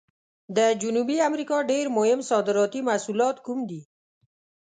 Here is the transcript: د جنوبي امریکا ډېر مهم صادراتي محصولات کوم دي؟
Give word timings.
د 0.57 0.59
جنوبي 0.81 1.17
امریکا 1.29 1.57
ډېر 1.71 1.85
مهم 1.97 2.19
صادراتي 2.29 2.81
محصولات 2.87 3.35
کوم 3.45 3.59
دي؟ 3.69 3.81